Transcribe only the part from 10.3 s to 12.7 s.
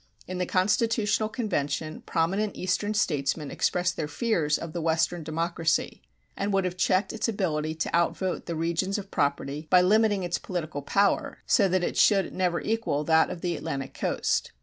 political power, so that it should never